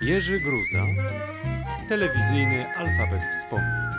[0.00, 0.84] Jerzy Gruza,
[1.88, 3.90] telewizyjny alfabet wspomnień.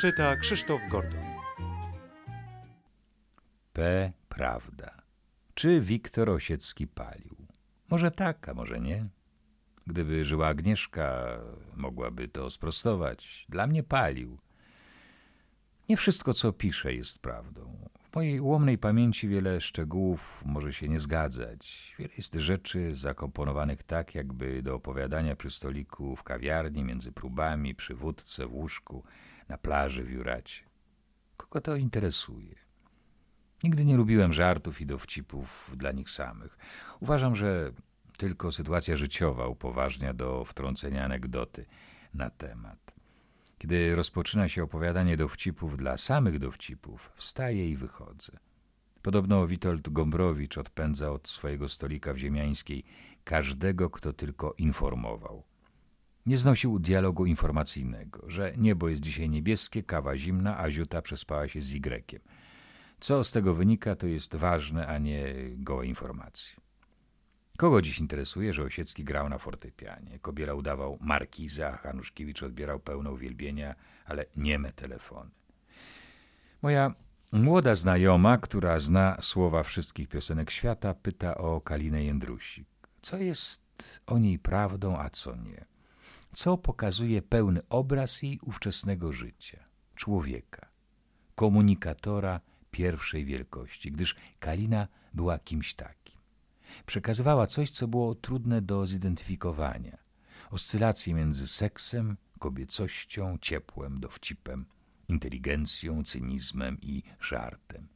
[0.00, 1.24] Czyta Krzysztof Gordon.
[3.72, 4.12] P.
[4.28, 5.02] Prawda.
[5.54, 7.46] Czy Wiktor Osiecki palił?
[7.88, 9.06] Może tak, a może nie.
[9.86, 11.38] Gdyby żyła Agnieszka,
[11.76, 13.46] mogłaby to sprostować.
[13.48, 14.38] Dla mnie palił.
[15.88, 17.88] Nie wszystko, co pisze, jest prawdą.
[18.16, 21.94] Mojej ułomnej pamięci wiele szczegółów może się nie zgadzać.
[21.98, 27.94] Wiele jest rzeczy zakomponowanych tak, jakby do opowiadania przy stoliku w kawiarni, między próbami, przy
[27.94, 29.04] wódce, w łóżku,
[29.48, 30.64] na plaży w Juracie.
[31.36, 32.54] Kogo to interesuje?
[33.64, 36.58] Nigdy nie lubiłem żartów i dowcipów dla nich samych.
[37.00, 37.72] Uważam, że
[38.16, 41.66] tylko sytuacja życiowa upoważnia do wtrącenia anegdoty
[42.14, 42.95] na temat.
[43.58, 48.32] Kiedy rozpoczyna się opowiadanie dowcipów dla samych dowcipów, wstaję i wychodzę.
[49.02, 52.84] Podobno Witold Gombrowicz odpędza od swojego stolika w Ziemiańskiej
[53.24, 55.42] każdego, kto tylko informował.
[56.26, 61.60] Nie znosił dialogu informacyjnego, że niebo jest dzisiaj niebieskie, kawa zimna, a ziuta przespała się
[61.60, 62.20] z Y.
[63.00, 66.65] Co z tego wynika, to jest ważne, a nie gołe informacje.
[67.56, 70.18] Kogo dziś interesuje, że Osiecki grał na fortepianie?
[70.18, 75.30] Kobiela udawał markiza, a Hanuszkiewicz odbierał pełne uwielbienia, ale nieme telefony.
[76.62, 76.94] Moja
[77.32, 82.68] młoda znajoma, która zna słowa wszystkich piosenek świata, pyta o Kalinę Jędrusik.
[83.02, 85.64] Co jest o niej prawdą, a co nie?
[86.32, 89.64] Co pokazuje pełny obraz jej ówczesnego życia?
[89.94, 90.68] Człowieka,
[91.34, 96.15] komunikatora pierwszej wielkości, gdyż Kalina była kimś takim.
[96.86, 99.98] Przekazywała coś, co było trudne do zidentyfikowania.
[100.50, 104.66] Oscylacje między seksem, kobiecością, ciepłem, dowcipem,
[105.08, 107.88] inteligencją, cynizmem i żartem.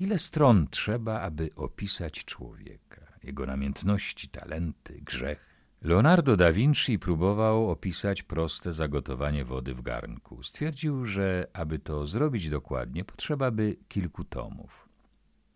[0.00, 5.48] Ile stron trzeba, aby opisać człowieka, jego namiętności, talenty, grzech?
[5.82, 10.42] Leonardo da Vinci próbował opisać proste zagotowanie wody w garnku.
[10.42, 14.88] Stwierdził, że aby to zrobić dokładnie, potrzeba by kilku tomów.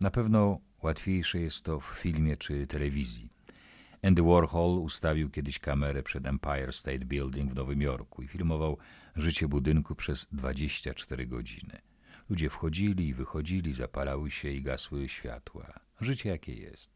[0.00, 3.28] Na pewno łatwiejsze jest to w filmie czy telewizji.
[4.02, 8.78] Andy Warhol ustawił kiedyś kamerę przed Empire State Building w Nowym Jorku i filmował
[9.16, 11.78] życie budynku przez 24 godziny.
[12.30, 15.72] Ludzie wchodzili i wychodzili, zapalały się i gasły światła.
[16.00, 16.90] Życie jakie jest.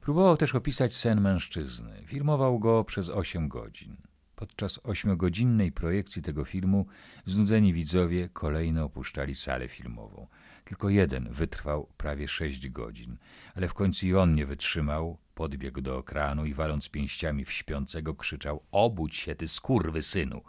[0.00, 2.02] Próbował też opisać sen mężczyzny.
[2.06, 3.96] Filmował go przez 8 godzin.
[4.36, 6.86] Podczas ośmiogodzinnej projekcji tego filmu
[7.26, 10.26] znudzeni widzowie kolejno opuszczali salę filmową.
[10.64, 13.16] Tylko jeden wytrwał prawie sześć godzin,
[13.54, 18.14] ale w końcu i on nie wytrzymał, podbiegł do ekranu i waląc pięściami w śpiącego
[18.14, 20.42] krzyczał– obudź się, ty skurwy synu!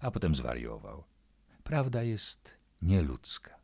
[0.00, 1.04] A potem zwariował.
[1.64, 3.54] Prawda jest nieludzka.